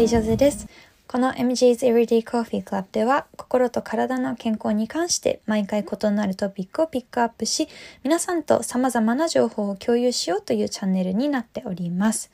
[0.00, 0.66] リジョゼです。
[1.06, 7.68] この MG's Everyday Coffee Club では心と体の健康に関して毎回異なるトピックをピックアップし
[8.02, 12.30] 皆さんと様々な情報を共有しようというチャンネルになっております。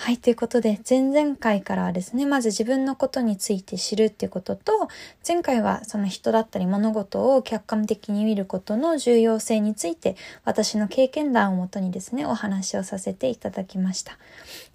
[0.00, 4.88] はい、ということで、前々回からはですね、まず自分のことについて知るっていうことと、
[5.26, 14.16] 前回はその人だったり物事を客観的に見ることの重要性について、私の経験談をもとにですね、お話をさせていただきました。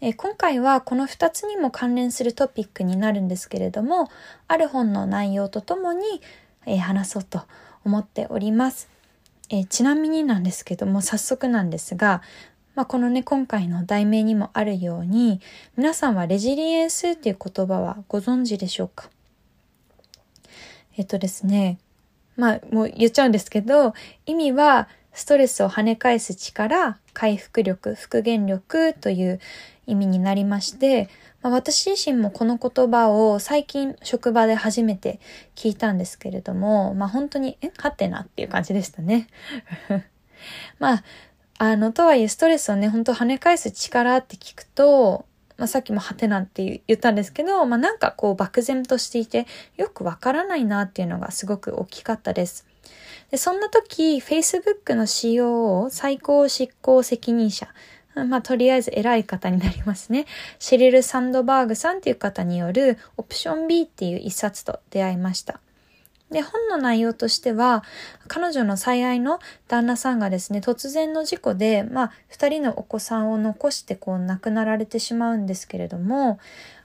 [0.02, 4.10] えー、今回はこの2つにも関連するトピックになるんですけれども、
[4.50, 6.22] ある本の内容とともに、
[6.66, 7.44] えー、話そうと
[7.86, 8.90] 思っております。
[9.50, 12.22] えー、ちなみになんですけども、早速なんですが、
[12.76, 15.42] まあ、このね、今回の題名にもあるように、
[15.78, 19.10] 皆さんはレジリエンスっていう言葉はご存知でしょうか？
[20.98, 21.78] えっとですね、
[22.36, 23.94] まあ、もう言っちゃうんですけど、
[24.26, 29.40] 意味は、ストレスを跳ね返す力、回復力、復元力という
[29.86, 31.08] 意味になりまして、
[31.44, 35.20] まあ、私自身もこの言葉を最近職場で初めて
[35.56, 39.28] 聞いたんですけれども、まあ本当に、え、はてなっていう感じでしたね。
[40.80, 41.04] まあ、
[41.60, 45.26] あの、とはいえストレスをね、ほんと跳ね返す力って聞くと、
[45.58, 49.46] まあ、さっきもハテナって言ったんですけど、まあ、なんかこう漠然としていて
[49.78, 52.66] よくわからないなっていうのがすごく大きかったです。
[53.32, 57.68] でそんな時、Facebook の COO 最高執行責任者、
[58.16, 60.26] まあ、とりあえず偉い方になりますね。
[60.60, 65.60] シェリル・サンドバーグさんっていう方によるオプション B っていう一冊と出会いました。
[66.34, 67.84] で、本の内容としては、
[68.28, 76.40] 彼女の最愛の旦那さんがですね、突然の事故で、まあ、二人のお子さんを残してこう亡くなられてしまうんですけれども、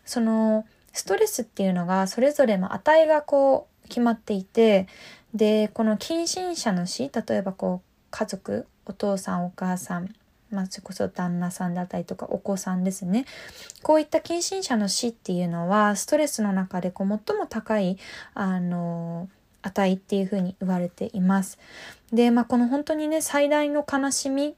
[0.05, 4.87] その、ストレスっていうのがそれぞれの値がこう決まっていて、
[5.35, 10.15] で、この近親者の死、例えばこう、家族、お父さん、お母さん、
[10.51, 13.27] まあ、それこそ旦那さんだったりとかお子さんですね。
[13.83, 17.99] こういった近親者の死っていうのは、ストレスの中でこう最も高い、
[18.35, 19.29] あの、
[19.63, 21.59] 値っていうふうに言われています。
[22.13, 24.57] で、まあ、この本当にね、最大の悲しみ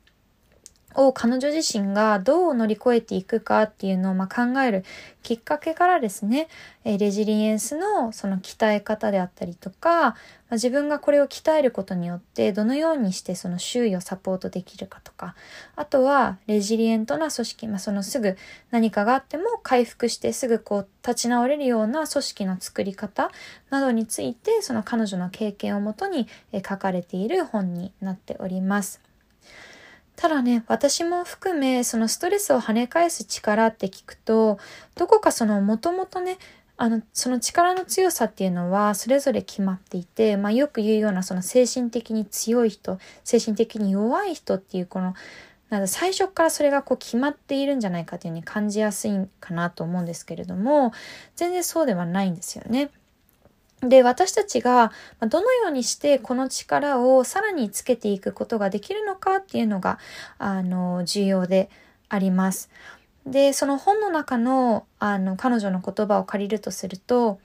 [0.94, 4.84] を彼女自身がどう乗り越えていくかっていうのをま考える
[5.22, 6.48] きっかけからですね、
[6.84, 10.16] レジリエンスのその鍛え方であったりとか、
[10.50, 15.34] 自分がこれを鍛えることによってどのようにしてその周囲をサポートできるかとか、
[15.76, 18.36] あとはレジリエントな組織、まあ、そのすぐ
[18.70, 23.30] 何かがあっても回復してすぐこう立ち直れるような組織の作り方
[23.70, 29.09] などについてその彼女の経験をもとに書かれている本になっております。
[30.20, 34.58] ただね、私も含め、そのストレスを跳ね返す力って聞くと、
[34.94, 36.36] どこかそのもともとね、
[36.76, 45.14] あの、その力の強さっていうのはそれぞれ決まっていて、まあよく言うようなその精神的に強い人、精神的に弱い人っていうこの、
[45.70, 50.92] なん最初からそれがこう決まっているんじゃないかというふうに感じやすいかなと思うんですけれども、
[51.34, 52.91] 全然そうではないんですよね。
[53.82, 59.98] で、私たちがどのようにしてこの力をさらにつけていくことができるのかっていうのが、
[60.38, 61.70] あの、重要で
[62.08, 62.70] あります。
[63.26, 67.38] で、その本の中の、あの、彼女の言葉を借りるとすると、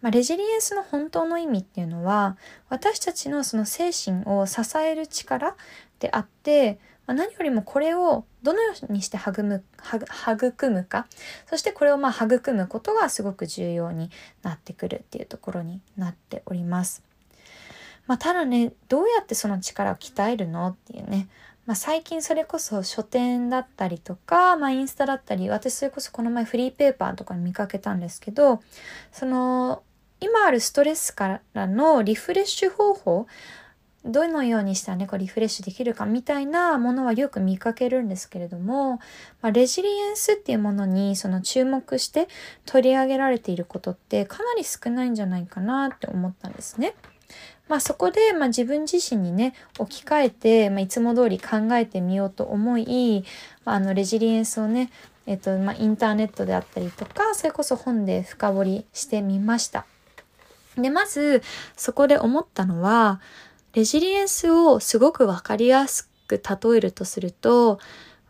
[0.00, 2.36] まあ、レジリエンスの本当の意味っていうのは、
[2.68, 5.56] 私たちのその精神を支える力
[6.00, 11.06] であって、まあ、何よりもこれをどのようにして育む育むか？
[11.46, 14.10] そしてこれをまあ育むことがすごく重要に
[14.42, 17.02] なってくるっていうところになっております。
[18.06, 21.28] まあ、ただねどうやってその力を鍛えるのっていうね、
[21.66, 28.60] まあ、最近それこそ書店だったりとか、まあ、インスタだったり私それこそこの前フリーペーパーとかに見かけたんですけど
[29.12, 29.84] その
[30.18, 33.26] 今あるストレスからのリフレッシュ方法
[34.04, 38.96] どのようにしたらね、こうリフレッシュできるかみたいなものはよく見かけるんですけれども、
[39.40, 42.28] まあ、レジリエンスっていうものにその注目して
[42.66, 46.94] 取り上げられていることってかなり少ないんじゃないかなって思ったんですね。
[47.68, 53.24] まあそこで、まあ、自分自身にね、置き換えて、まあ、いつも通り考えてみようと思い、
[53.64, 54.90] まあ、あのレジリエンスをね、
[55.26, 59.86] えっと、まあ、インターネットであったりとか、それこそ本で深掘りしてみました。
[60.76, 61.42] で、まず、
[61.76, 63.20] そこで思ったのは、
[63.72, 67.78] レジリエンスをすごくわかりやすく例えるとすると、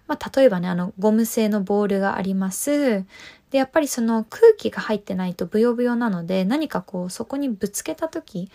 [0.06, 3.04] まあ、例えばね、あの、ゴム製のボールがあります。
[3.50, 8.50] で、やっぱりその空気が入ってないとブヨブヨなので、何かこう、そこにぶつけた時、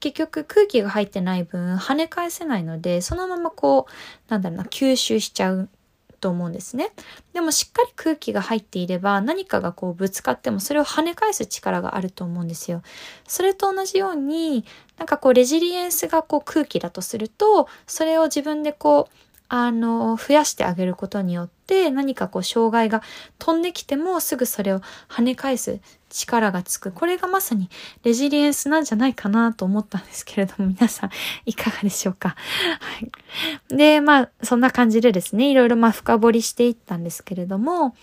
[0.00, 3.92] 結局空気が入ってない分跳ね返せないので、そのままこう、
[4.30, 5.68] なんだろうな、吸収しちゃう
[6.22, 6.92] と思うんですね。
[7.34, 12.82] でもしっかり空気が入っていれば何かがこうぶつかってもそれを跳ね返す力があると思うんですよ。
[13.26, 14.64] それと同じように
[14.96, 19.16] なんかこうレジリエンスがこう空気だとするとそれを自分でこう
[19.48, 23.02] あの増やしてあげることによってして何かこう障害が
[23.38, 25.80] 飛んできてもすぐそれを跳ね返す
[26.10, 26.92] 力がつく。
[26.92, 27.70] これがまさに
[28.04, 31.10] レジリエンスなんじゃないかなと思ったんですけれども、皆さん
[31.46, 32.36] いかがでしょうか？
[32.36, 32.36] は
[33.70, 33.74] い。
[33.74, 37.96] で、まあ、そんな感じでですね、いろいろまあ深掘りしていったんですけれども、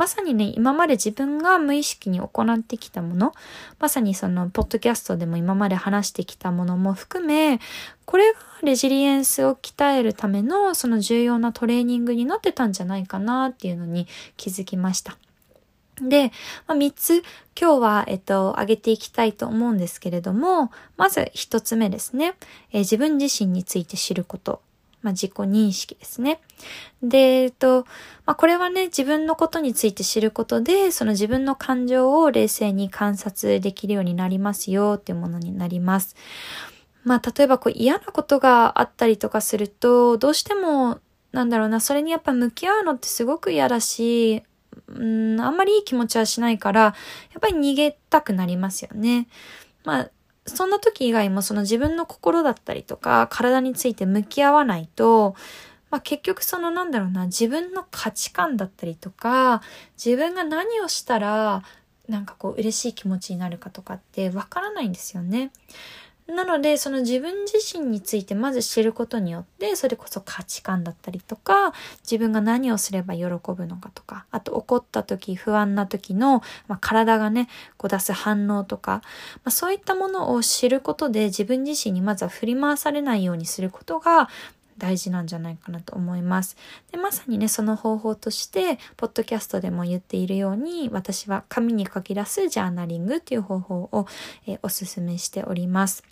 [0.00, 3.34] まさにね、今まで自分が無意識に行ってきたもの、
[3.78, 7.60] まさにその、ポッドキャストでも今まで話してきたものも含め、
[8.06, 14.06] これがレジリエンスを鍛えるための、その重要なトレーニングになってたんじゃないかなっていうのに
[14.38, 15.18] 気づきました。
[16.00, 16.32] で、
[16.66, 17.22] まあ、3つ
[17.54, 22.36] 今日は、えっと、上げていきたいと思うんですけれども、まず1つ目ですね。
[22.72, 24.62] えー、自分自身について知ること。
[25.02, 26.40] まあ、自己認識ですね。
[27.02, 27.86] で、えっと、
[28.26, 36.16] まあ、これはね、自分のことについて知ることで、その自分の感情を冷静に観察できるようになりますよっていうものになります。
[37.04, 41.00] まあ、例えばこう嫌なことがあったりとかすると、どうしても、
[41.32, 44.42] なんだろうな、それにやっぱ向き合うのってすごく嫌だし、
[44.88, 46.94] うん、あんまりいい気持ちはしないから、や
[47.38, 49.28] っぱり逃げたくなりますよね。
[49.84, 50.10] まあ、
[50.50, 55.34] そんな時以外もその自分の心だったりとか体について向き合わないと、
[55.90, 59.62] まあ、結局そのなんだろうな自分の価値観だったりとか
[60.02, 61.62] 自分が何をしたら
[62.08, 65.52] なんかこう嬉しい気持ちになるかとかってわからないんですよね。
[66.30, 71.72] なので、その自分自身についてまず知ることによって、それこそ価値観だったりとか、
[72.02, 79.02] 自分が何をすれば喜ぶのかとか、あと怒った時、不安な時の、まあ、体がね、こう出す反応とか、
[79.36, 84.28] まあ、そういったものを知ることで自分自身にまずは振り回されないようにすることが、
[84.80, 86.56] 大事なんじゃないかなと思います。
[86.90, 94.06] で、まさにね、その方法として、ポッドキャストでも言っているように、私は紙に書き出すジャーナリングっていう方法を、
[94.46, 96.02] えー、お勧めしております。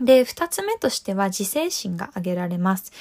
[0.00, 2.92] で、二つ目としては自制心が挙げられます。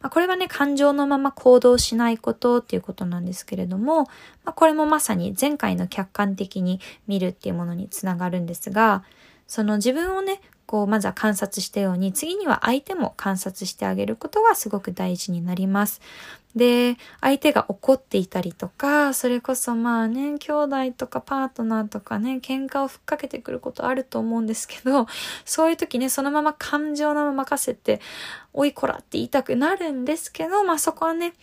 [0.00, 4.04] まあ、これはね、感情のまま行動しないことっていうことなんですけれども、
[4.44, 9.04] まあ、これもまさに前回の客観的に見るっていうものにつながるんですが、
[9.46, 16.00] その自分をね、こう、まずは観察したように、次には相手も観察してあげることがすごく大事になります。
[16.56, 25.06] で、相手が怒っていたりとか、それこそまあね、兄弟とかパートナーとかね、喧嘩をふっかけてくることあると思うんですけど、
[25.44, 28.00] そういう時ね、そのまま感情のまま任せて、
[28.54, 31.34] おいこらって言いたくなるんですけど、まあそこはね、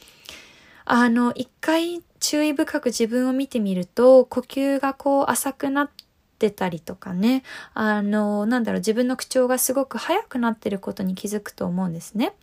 [0.83, 5.89] あの、一回注意深く自分を見てみると、呼吸がこう浅くなっ、
[6.48, 7.44] ってたりとかね、
[7.74, 12.34] あの、なんだろう、自分の口調がすごく速くなってることに気づくと思うんですね。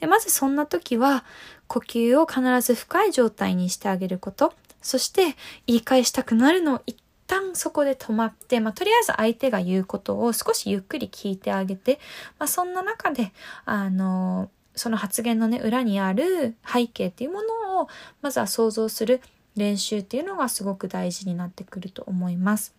[0.00, 1.24] で、まずそんな時は、
[1.66, 6.96] 呼吸を必ず深い状態にしてあげること、そして言い返したくなるのを一
[7.26, 11.98] 旦そこで止まって、まあ、とりあえず相手が言うことを少しゆっくり聞いてあげて、
[12.38, 13.32] まあ、そんな中で、
[13.64, 17.88] あの、その発言のね、裏にある背景っていうものを、
[18.22, 19.20] まずは想像する
[19.56, 22.74] 練習っていうのがすごく大事になってくると思います。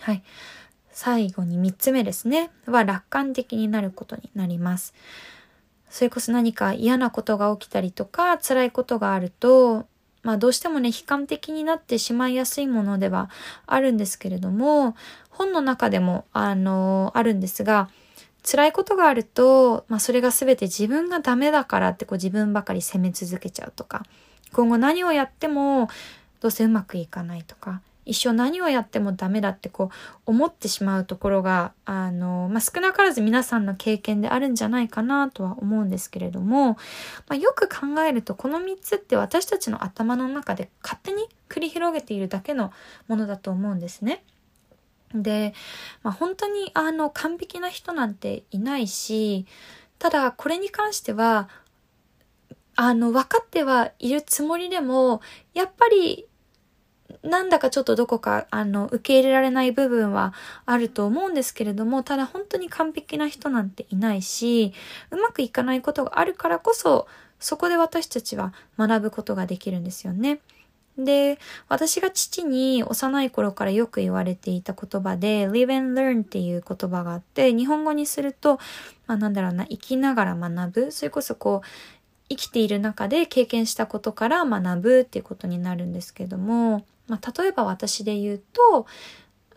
[0.00, 0.22] はい。
[0.92, 2.50] 最後に3つ目ですね。
[2.66, 4.94] は楽観的になることになります。
[5.90, 9.86] それこそ何か嫌なことが起きたりとか辛いことがあると、
[10.22, 13.30] まあどうしてもね、悲観的になってしまいやすいものでは
[13.66, 14.96] あるんですけれども、
[15.30, 17.88] 本の中でも、あの、あるんですが、
[18.44, 24.04] 辛いことがあると、まあそれが全て自分がダメだからってこう自分ばかり責め続けちゃうとか、
[24.52, 25.88] 今後何をやっても
[26.40, 36.76] どうせうまくいかないとか、一生何をやってもダメだってこう思ってしまうところが、あの、まあ、少なからず皆さんの経験であるんじゃないかなとは思うんですけれども、ま
[37.30, 42.72] あ、よく考えるとこの3つって私たちの頭の中で勝手に繰り広げているだけの
[43.08, 44.24] ものだと思うんですね。
[45.14, 45.52] で、
[46.02, 49.46] まあ、本当にあの完璧な人なんていないし、
[49.98, 51.50] ただこれに関しては、
[52.80, 55.20] あの、分かってはいるつもりでも、
[55.52, 56.27] やっぱり
[57.22, 60.34] なんだかちょっとどこか、あの、受け入れられない部分は
[60.66, 64.72] あると思うんですけれども、ただ本当に完璧な人なんていないし、
[65.10, 67.06] うまくいかないことがあるからこそ、
[67.40, 70.40] そこで私たちは学ぶことができるんですよね。
[70.98, 71.38] で、
[71.68, 78.58] 私が父に幼い頃からよく言われていた言葉で、live and learn っていう言葉があって、日本語にすると、
[79.06, 80.90] まあなんだろうな、生きながら学ぶ。
[80.90, 81.66] それこそこう、
[82.28, 88.86] 生きている中で経験したことから学ぶっていうことになるんですけども、まあ、例えば私で言うと、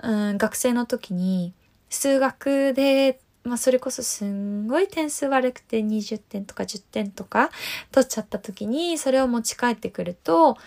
[0.04, 1.54] うん、学生の時に
[1.90, 7.50] 数学で、まあ、それこそすんごい点数悪くて20点とか10点とか
[7.92, 10.58] 取っちゃった時にそれを持ち帰ってくると、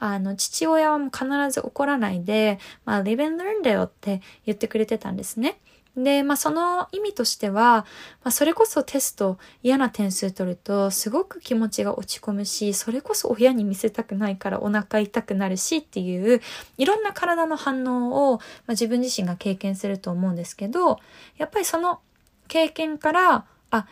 [0.00, 5.60] あの、父親はもう必ず怒らないで、まあ、live and learn だよって言ってくれてたんですね。
[5.96, 7.84] で、まあその意味としては、
[8.22, 16.40] まあそれこそテスト嫌な点数取るとすごく気持ちが落ち込むし、それこそ親に見せたくないからお腹痛くなるしっていう
[16.78, 21.00] いろんな体の反応を、まあ、自分自身が経験すると思うんですけど、
[21.36, 22.00] やっぱりその
[22.48, 23.86] 経験から、あ、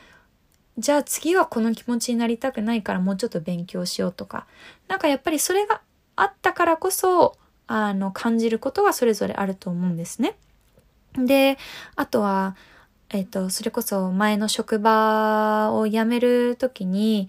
[0.79, 4.47] じゃあ次はこの気持ちになりたくないからもうちょっと勉強しようとか、
[4.87, 5.81] なんかやっぱりそれが
[6.15, 7.37] あったからこそ、
[7.67, 10.37] あの、感じることがそれぞれあると思うんですね。
[11.27, 11.59] で、
[11.97, 12.57] あとは、
[13.11, 17.29] えっ、と、それこそ前の職場を辞めるときに、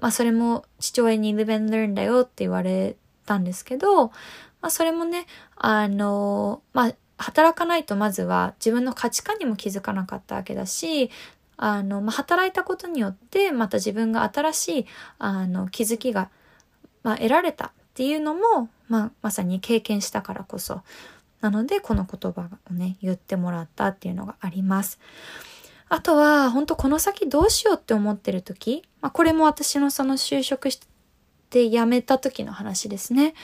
[0.00, 4.12] まあそれも父親に live and learn だよって言われたんですけど、ま
[4.62, 5.26] あそれもね、
[5.56, 11.10] あの、まあ働かないとまずは自分の価値観にも気づかなかったわけだし、
[11.56, 14.86] あの、まあ、働いたことによってまた自分が新しい、
[15.18, 16.30] あの、気づきが、
[17.04, 20.82] まあ、得られたっていうのも、まあ、まさに経験したからこそ、
[21.42, 24.98] なので、この言葉をね、言ってもらったっていうのがあります。
[25.90, 30.80] あとは、本当この先どうしようって思ってる時、まあ、これも私のその就職し
[31.50, 33.34] て辞めた時の話ですね。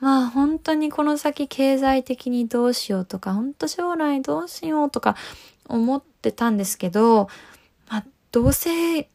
[0.00, 5.14] まあ本当にこの先経済的にどうしようとか、本当将来どうしようとか
[5.68, 7.28] 思ってたんですけど、
[7.90, 9.10] まあどうせ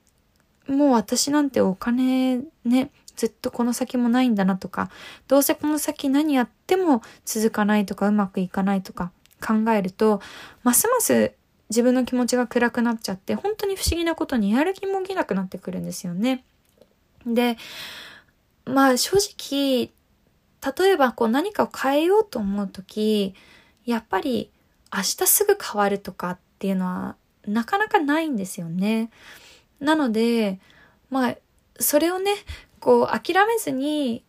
[0.68, 4.90] もう私なんてお金ね、ずっとこの先もないんだなとか、
[5.28, 9.12] どうせこの先何やっても続かないとかうまくいかないとか
[9.46, 10.22] 考えると、
[10.64, 11.34] ますます
[11.70, 16.44] 自分の気持ちが暗くなっちゃって、本当に不思議なことにやる気も起きなくなってくるんですよね。
[17.26, 17.58] で、
[18.66, 19.92] まあ正直、
[20.78, 23.36] 例えばこう何かを変えようと思うとき、
[23.86, 24.52] やっぱり
[24.94, 27.16] 明日すぐ変わるとかっていうのは
[27.48, 29.12] なかなかないんですよね。
[29.80, 30.60] なので、
[31.10, 31.36] まあ、
[31.80, 32.32] それをね、
[32.86, 34.24] こう諦めずに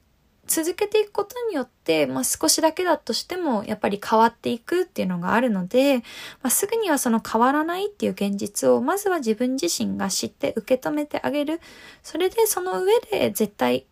[0.46, 6.02] 続けていくことによって、まあ、少しだけだとしてもやっぱり変わっていくっていうのがあるので、ま
[6.44, 11.60] あ、すぐにはその変わらないっていう現実をまずは自分自身が知って受け止めてあげる。
[12.02, 13.84] それでその上で絶対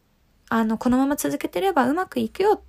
[0.49, 2.61] あのこのまま続けてればうまくいくよっ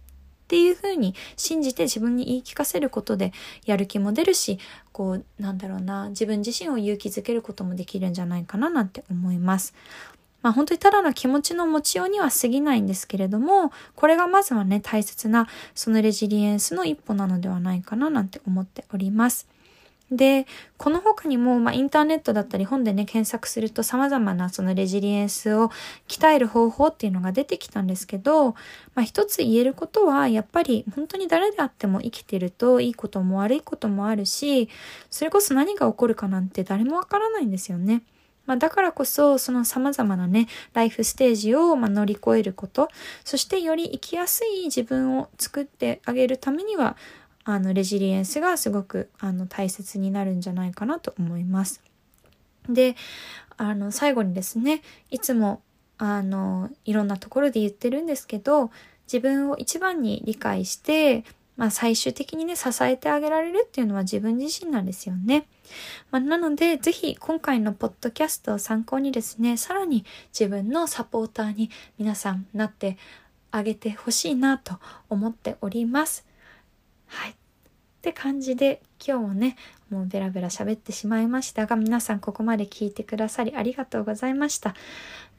[0.49, 3.31] ていうふうに信じて自分に言い聞かせることで
[3.65, 4.59] やる気も出るし、
[4.91, 9.73] こうなんだろうな自分自身を勇気づけることもできるんじゃないかななんて思います。
[10.45, 19.47] まあ本当にただの気持ちの持ちようには過ぎないんですけれども、これがまずはね、大切なそのレジリエンスの一歩なのではないかななんて思っております。
[20.11, 20.45] で、
[20.77, 25.71] この他にも、まあ、インターネットだったり本でね、検索すると様々なそのレジリエンスを
[26.07, 28.57] 鍛える方法っていうのが出てきたんですけど、ま
[28.97, 34.69] あ、一つ言えることは、やっぱり本当に誰であっても生きてるといいことも悪いこともあるし、
[35.09, 38.03] それこそ何が起こるかなんて誰もわからないんですよね。
[38.45, 42.89] まあ、だからこそ、その様々なね、ライフステージをま乗り越えること、
[43.23, 46.95] そしてより生きやすい自分を作ってあげるためには、
[47.43, 51.81] あの、レジリエンスがすごく、あの、大切になるんじゃないかなと思います。
[52.69, 52.95] で、
[53.57, 55.61] あの、最後にですね、いつも、
[55.97, 58.71] あの、いろんなところで言ってるんですけど、
[59.07, 61.23] 自分を一番に理解して、
[61.57, 65.47] まあ最終的にね、支えてあげられるっていうのは自分自身なんですよね。
[66.11, 70.05] まあ、なので、ぜひ今回のポッドキャストを参考にですね、さらに
[70.37, 72.97] 自分のサポーターに皆さんなって
[73.51, 76.25] あげてほしいなと思っております。
[77.07, 77.31] はい。
[77.31, 77.33] っ
[78.01, 79.55] て感じで今日もね、
[79.89, 84.75] もうベラベラ喋ってしまいましたが、皆さんここまで聞いてくださりありがとうございました。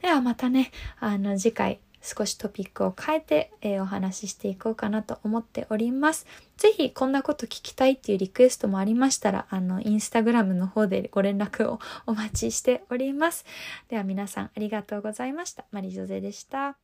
[0.01, 6.25] ではまたね、あの次回少しトピックを変えて、えー、お話ししていこうかなと思っております。
[6.55, 13.45] ぜひこんなこと聞きたいっていうリクエストもありましたら、あの、インスタグラムの方でご連絡を お待ちしております。
[13.89, 15.65] では皆さんありがとうございました。
[15.71, 16.77] マリジョゼでした。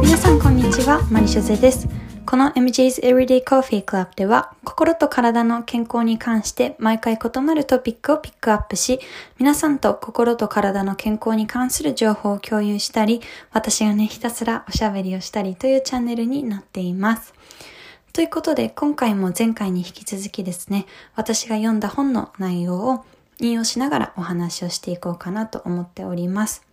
[0.00, 2.13] 皆さんこんにちは、マリショゼです。
[2.26, 8.98] この MJ's Everyday Coffee Club では心と体の健康に関して毎回異なるトピックをピックアップし
[9.38, 13.20] 皆さんと心と体の健康に関する情報を共有したり
[13.52, 17.34] 私がねひたすらおしゃべりをしたりというチャンネルになっています。
[18.14, 23.04] ということで今回も前回に引き続きですね私が読んだ本の内容を
[23.38, 26.64] 引用しながらお話をしていこうかなと思っております。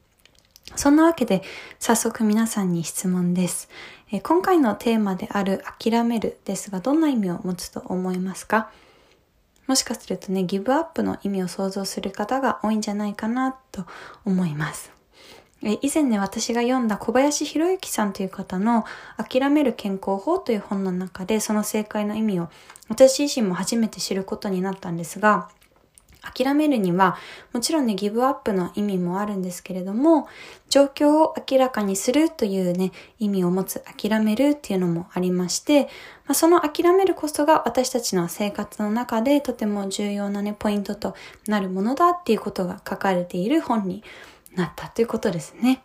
[0.75, 1.43] そんなわけで
[1.79, 3.69] 早速皆さんに質問です。
[4.11, 8.69] え今回のテーマである諦めるですがどんな意味を持つと思いますか？
[9.67, 13.85] もしかするとね、ギブアップの意味を想像する方が多いんじゃないかなと
[14.25, 14.91] 思います。
[15.63, 18.83] え以前ね、私が読んだ小林博之さんという方の
[19.17, 22.49] 諦める健康法という本の中でその正解の意味を
[22.89, 25.49] 私自身も初めて知ることになったんですが、
[26.21, 27.17] 諦めるには、
[27.51, 30.27] もちろんね、ギブアップの意味もあるんですけれども、
[30.69, 35.83] 状況を明らかにするというね、意味を持つ諦めるっていうのもありまして、
[36.25, 41.15] まあ、その諦めるこそが私たちの生活の中でとても重要なね、ポイントと
[41.47, 44.03] なるものだっていうことが書かれている本に
[44.55, 45.83] なったということですね。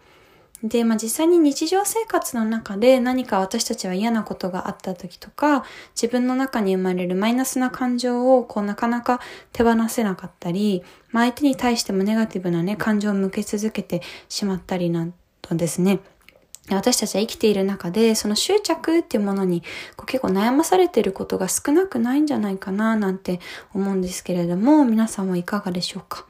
[0.62, 9.20] で、まあ、実際に日常生活の中で何か私たちは嫌なことがあった時とか、自分の中に生まれるマイナスな感情をこうなかなか
[9.52, 10.82] 手放せなかったり、
[11.12, 15.14] まあ、相手に対してもネガティブなね、感情を向け続けてしまったりなん
[15.52, 16.00] ですね、
[16.70, 19.62] 私たちは生きている中で、その執着っていうものに
[19.96, 23.38] こう結構悩まされていることが少なくないんじゃないかななんて
[23.72, 26.25] 思うんですけれども、皆さんはいかがでしょうか？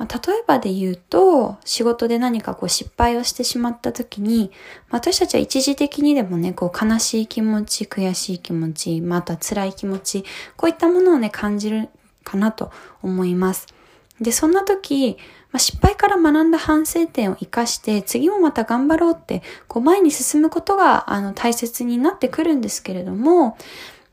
[0.00, 4.50] まあ、例えばで言うと、仕事で何かこう失敗をしてしまった時に、
[4.88, 10.24] 私たちは一時的にでもね、こう悲しい気持ち、悔しい気持ち、また辛い気持ち、
[10.56, 11.90] こういったものをね、感じる
[12.24, 13.66] かなと思います。
[14.22, 15.18] で、そんな時、
[15.52, 23.58] まあ、失敗から学んだ反省点を活かして、次もまた頑張ろうって、こう前に進むことが、あの、大切になってくるんですけれども、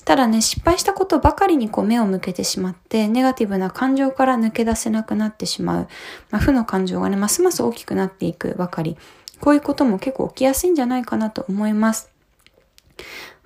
[0.08, 5.88] ただね、失敗したことばかりにこう目を向けてしまって、ネガティブな感情から抜け出せなくなってしまう。
[6.32, 8.96] まあ、負の感情がね、ますます大きくなっていくばかり。
[9.42, 12.10] こういうことも結構起きやすいんじゃないかなと思います。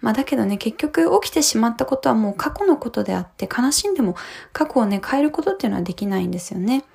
[0.01, 4.15] まあだけどね、結局起きてしまったことはもう過去のことであって、悲しんでも
[4.53, 6.85] 過去をね、変えることっていうのはできないんですよね。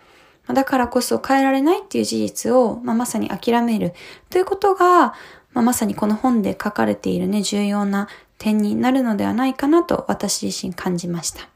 [0.47, 3.95] だからこそ変えられないっていう事実を、まあ、まさに諦める
[4.31, 5.13] ということが、
[5.55, 11.49] まあ、まさにこの本で書かれているね、重要な点になるのではないかなと私自身感じました。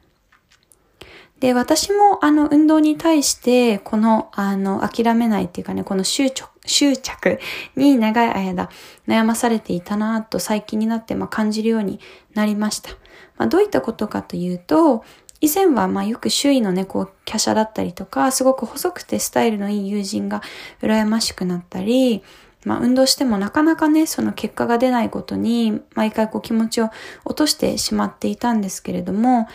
[1.41, 7.41] で、私もあの運動に対してこのあの諦めないっていうかね、この執着執着
[7.77, 8.69] に長い間
[9.09, 12.01] 悩まされていたなと最近になってまあ感じるように
[12.35, 12.91] なりました。
[13.39, 15.03] まあ、どういったことかというと、
[15.41, 20.43] 以前はまあよく周囲のね、こう、華奢だったりとか、すごく細くてスタイルのいい友人が
[20.83, 22.23] 羨ましくなったり、
[22.65, 26.91] まあ、運動してもなかなかね、その結果が出ないことに、毎回こう気持ちを
[27.25, 29.49] 落としてしまっていたんですけれども、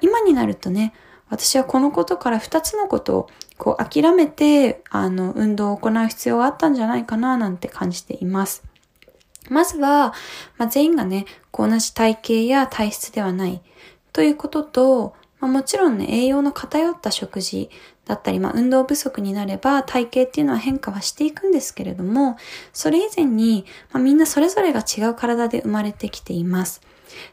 [0.00, 0.92] 今になるとね、
[1.30, 8.64] 私はこのことから二つのことをこう諦めて、あの、運動を行う必要があったんじゃないかななんて感じています。
[9.48, 10.12] まずは、
[10.56, 13.62] まあ、全員がね、こう同じ体型や体質ではない
[14.12, 17.70] ということと、まあ、もちろんね、栄養の偏った食事
[18.06, 22.36] だったり、まあ、運動不足になれば体型っていうのは変化はしていくんですけれども、
[22.72, 26.80] それ以前に、まあ、みんなそれぞれが違う体で生まれてきています。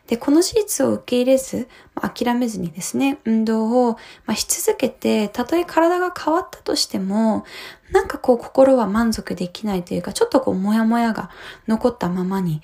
[0.08, 3.94] で、この事実を受け入れず、まあ、諦めずにですね、運動を、
[4.26, 7.46] まあ、し続けて、たとえ体が変わったとしても、
[7.91, 11.30] なんかこう心は満足できないというか、ちょっとこうモヤモヤが
[11.68, 12.62] 残ったままに、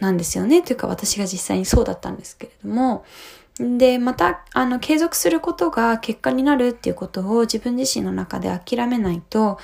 [0.00, 0.62] なんですよね。
[0.62, 3.04] というか私が実際にそうだったんですけれども、
[3.58, 9.58] で、また、あの、継続することが結果になるっていうことを自分自身の中で諦めないと、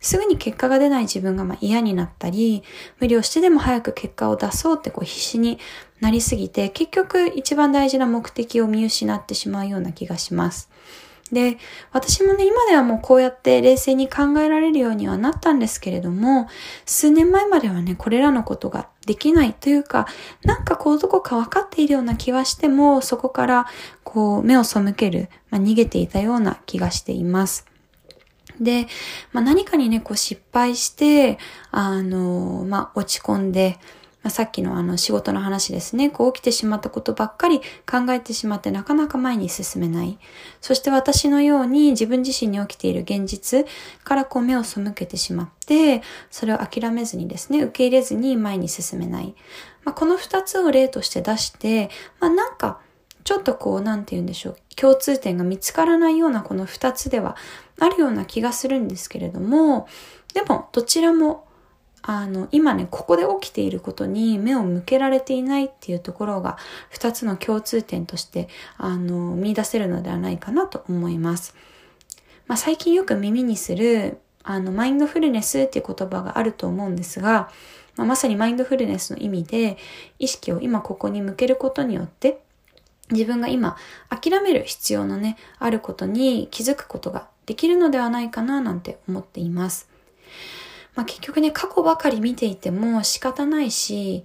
[0.00, 2.62] すぐに結果が出ない自分がま嫌になったり、
[3.00, 5.58] 無理をしてでも早く結果を出そうってこう必死に
[6.00, 10.70] なりすぎて、結局一番大事な目的を見失ってしまうような気がします。
[11.34, 11.58] で、
[11.92, 16.48] 私もね、今ではもうこうやって冷静に考えられるようにはなったんですけれども、
[16.86, 20.06] 数年前まではね、これらのことができないというか、
[20.44, 23.66] なんかこうどこか分かっているような気はしても、そこから
[24.04, 27.66] こう目を背ける、まあ、逃げていたような気がしています。
[28.60, 28.86] で、
[29.32, 31.38] まあ、何かにね、こう失敗して、
[31.70, 33.78] あの、まあ、落ち込んで、
[34.24, 36.08] まあ、さっきのあの仕事の話ですね。
[36.08, 40.18] こう起きてしまったことばっかり考えてしまってなかなか前に進めない。
[40.62, 43.66] そして私のように自分自身に起きている現実
[44.02, 49.34] からこう目を背けてしまって、それを諦めずにですね、受け入れずに前に進めない。
[49.84, 52.80] まあ、この二つを例として出して、まあ、なんか
[53.24, 54.56] ちょっとこう、なんて言うんでしょう。
[54.74, 57.36] 共通点が見つからないようなこの二つでは
[57.78, 59.86] あるような気がするんですけれども、
[60.32, 61.46] でもどちらも
[62.06, 66.58] あの、今ね、ここで起きていることに目を向けられていないっていうところが、
[66.90, 71.54] 二つの共通点として、あの、見出せるのではないかなと思います。
[72.46, 77.50] まあ、最近よく耳にする、あの、マインドフルネスっていう言葉があると思うんですが、
[77.96, 79.78] まあ、まさにマインドフルネスの意味で、
[80.18, 82.38] 意識を今ここに向けることによって、
[83.12, 83.78] 自分が今
[84.10, 89.88] 諦める必要のね、あることに気づくことができるのではないかななんて思っています。
[90.94, 94.24] まあ、結局ね、過去ばかり見ていても仕方ないし、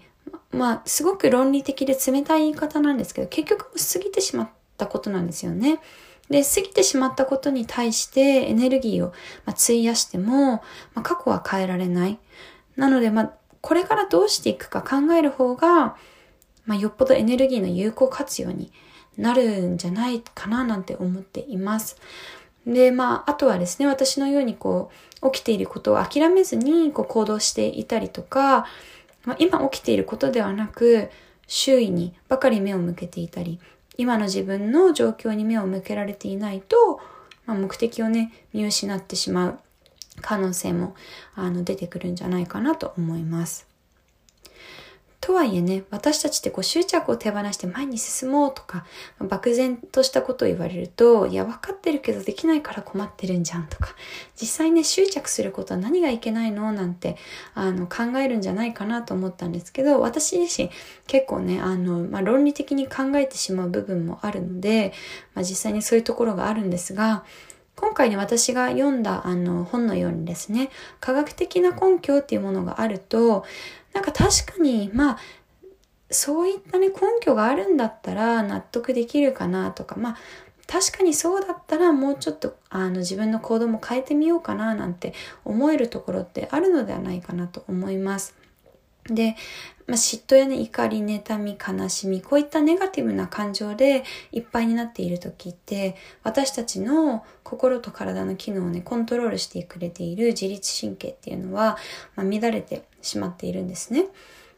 [0.52, 5.80] まあ、すごく論理的で冷たい言い方なんですけど、結局過ぎてしまったことなんですよね。
[6.30, 9.14] で、過ぎてしまったことに対してエネルギーを
[9.46, 10.62] ま費やしても、ま
[10.96, 12.20] あ、過去は変えられない。
[12.76, 15.96] なので、まあ、これからどうしていくか考える方が、
[16.66, 18.72] まあ、よっぽどエネルギーの有効活用に
[19.18, 21.98] なるんじゃないかななんて思っています。
[22.74, 28.66] で、まあ、あとはですね、私のようにこう、起きていることを諦めずにこう行動していたりとか、
[29.26, 31.10] まあ、今起きていることではなく、
[31.48, 33.60] 周囲にばかり目を向けていたり、
[33.98, 37.02] 今の自分の状況に目を向けられていないと、
[37.46, 39.60] まあ、目的をね、見失ってしまう
[40.22, 40.96] 可能性も
[41.36, 43.69] あの出てくるんじゃないかなと思います。
[45.22, 48.86] とはいえね、私たちってこう執着を手放して前に進もうとか、
[49.20, 53.90] 漠然としたことを言われると、いや、分かってるけどできないから困ってるんじゃんとか、
[54.40, 56.72] 実際ね、執着することは何がいけないの？
[56.72, 57.18] なんて、
[57.54, 60.70] あの、考えるんじゃないかなと思ったんですけど、私自身
[61.06, 64.94] 結構ね、あの、まあ、論理的に考えてしまう部分もあるので、
[65.36, 67.26] まあ、実際にそういうところがあるんですが、
[67.76, 73.46] 今回ね、私が読んだあの本のようにですね、科学的な根拠っていうものがあると、
[73.94, 75.18] なんか確かに、まあ、
[76.12, 80.18] そういったね、根拠があるんだったら納得できるかなとか、まあ、
[80.68, 88.36] 確かにそうだったらもうちょっとあの自分の行動も変えてみようかななんて思えるところってあるのではないかなと思います。
[89.06, 89.36] で、
[89.88, 101.78] まあ、嫉妬やね、怒り、妬み、悲しみ、こういったネガティブな感情でいっぱいになっている時って、私たちの心と体の機能をね、コントロールしてくれている自律神経っていうのは、
[102.16, 104.08] まあ、乱れてしまっているんですね。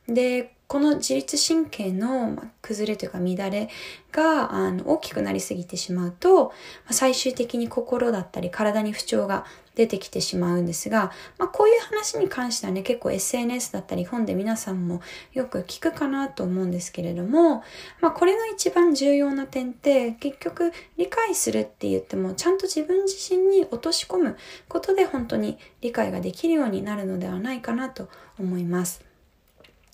[0.07, 3.67] で、この自律神経の崩れというか乱れ
[4.13, 6.53] があの大きくなりすぎてしまうと、
[6.89, 15.01] 最終的に心だったり体に不調が出てきてしまうんですが、まあ、こういう話に関してはね、結構 SNS だったり本で皆さんも
[15.33, 17.65] よく聞くかなと思うんですけれども、
[17.99, 24.37] まあ、これが一番重要な点って、結局理解するって言っても、ちゃんと自分自身に落とし込む
[24.69, 28.07] ことで本当に理解ができるようになるのではないかなと
[28.39, 29.10] 思います。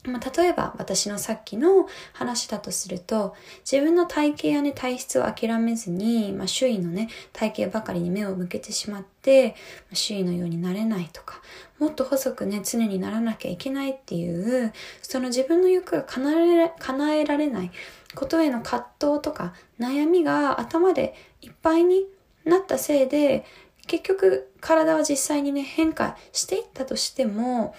[0.08, 3.36] まあ、例えば私のさっきの話だとすると
[3.70, 9.54] 自分の体型やね体質を諦めずに、まあ、周囲のね体型ばかりに目を向けてしまって、ま
[9.94, 11.42] あ、周囲のようになれないとか
[11.80, 17.72] もっと細くね常にならなきゃいけないっていうその自分の欲が叶え叶えられない
[18.16, 22.06] ことへの葛藤とか悩みが頭でいっぱいに
[22.46, 23.46] なったせいで
[23.88, 27.74] 結局体は実際にね変化していったとしても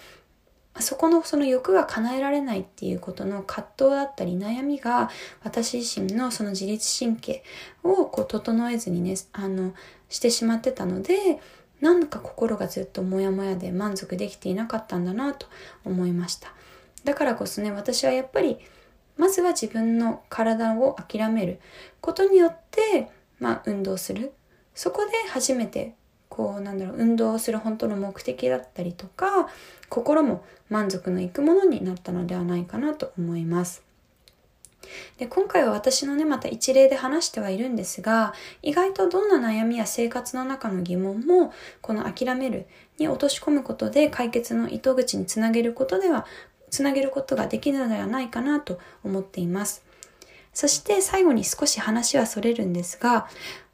[0.81, 5.11] そこのその欲が叶えられないっていうことの葛藤だったり悩みが
[5.43, 7.43] 私自身のその自律神経
[7.83, 9.75] をこう整えずにね、あの、
[10.09, 11.41] してしまってたので、
[11.81, 15.47] なんか心がずっとモヤモヤで満足できていなかったんだなと
[15.85, 16.53] 思いました。
[17.05, 18.59] だからこそね、私はやっぱり、
[19.17, 21.61] まずは自分の体を諦める
[22.01, 24.33] ことによって、まあ運動する。
[24.75, 25.95] そこで初めて
[26.38, 29.49] こうなんだろう運動をする本当の目的だったりとか
[29.88, 33.83] 心も満足のいくものになったのではないかなと思います。
[35.18, 46.27] で今回は私のねまた一例で話してはいるんですが意外とどんな悩みや生活の中の疑問もこの諦めるに落とし込むことで解決の糸口につなげることでは
[46.70, 49.85] つなげることができるのではないかなと思っています。
[50.55, 53.29] そして最後に少し話はそれるんですが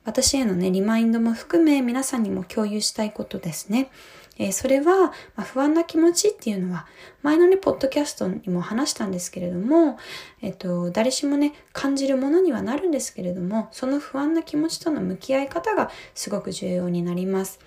[0.05, 3.91] 私へのね、リマインドも含め皆さんにも共有したいことですね。
[4.39, 6.87] えー、それは、まあ、不安な気持ちっていうのは、
[7.23, 9.99] 前のね、ポッドキャストにも話したんですけれども、
[10.43, 17.61] えっ、と、誰しもね、感じるものにはなるんですけれども、その不安な気持ちとの向き合い方がすごく重要になります。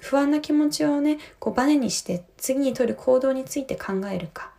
[0.00, 4.52] 不安な気持ちをね、こうバネにして次に取る行動について考えるか、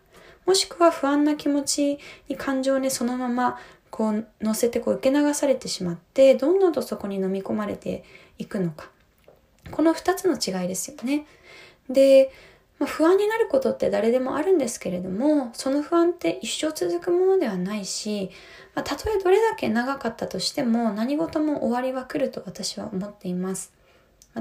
[0.45, 1.99] もしくは不安な気持ち
[2.29, 8.03] に感情をね、そのままこう乗せてこう受け流されてしまってどんどんとそこに飲み込まれて
[8.37, 8.89] いくのか。
[9.71, 11.25] この2つの違いですよね。
[11.89, 12.31] で、
[12.79, 18.29] まあ、不安になることって誰でもあるんですけれどもその不安って一生続くものではないし、
[18.73, 23.75] まあ、たとえどれだけ長かったとしても何事も終わりは来ると私は思っています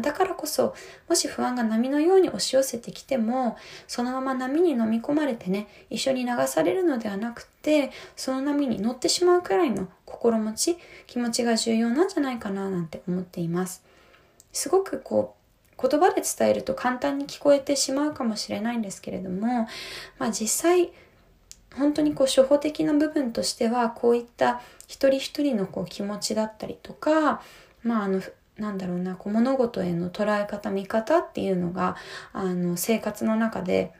[0.00, 0.74] だからこそ、
[1.08, 13.84] もし不安が波のように押し寄せてきても、そのまま波に飲み込まれてね、一緒に流されるのではなくて、その波に乗ってしまうくらいの心持ち、気持ちが重要なんじゃないかななんて思っています。
[14.52, 15.43] すごくこう、
[15.80, 19.68] 言葉で伝えると簡単に聞こえてしまうかもしれないんですけれども、
[20.18, 20.92] まあ実際、
[21.76, 27.42] 本当にこう初歩的な部分としては、こういった一人一人のこう気持ちだったりとか、
[27.82, 28.22] まああの、
[28.58, 31.96] なんだろうなこう物事への捉え方見方っていうのが
[32.32, 33.92] あの生活の中で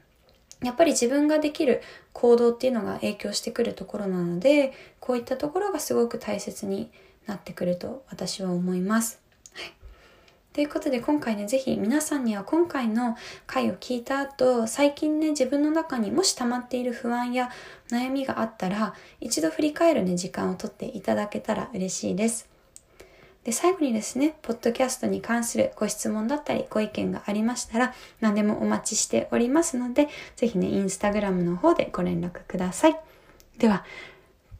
[0.62, 1.82] やっぱり自分ができる
[2.12, 6.90] 行動っていうのが影響してくるところなのでこういったところがすごく大切に
[7.26, 9.23] なってくると私は思います。
[10.54, 17.50] ということで今回ね、ぜひ皆さんには今回の回を聞いた後、最近ね、自分の中にもし溜まっている不安や
[17.90, 22.48] 悩みがあったら、一度振り返るね、時間をとっていただけたら嬉しいです。
[23.42, 32.96] で、最後にですね、ポッドキャストに関するご質問だったり、ご意見がありましたら、何でもお待ちしておりますので、ぜひね、インスタグラムの方でご連絡ください。
[33.58, 33.84] では、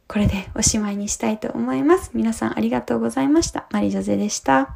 [0.09, 2.11] これでおしまいにしたいと思います。
[2.13, 3.65] 皆さんありがとうございました。
[3.71, 4.75] マリジョゼでした。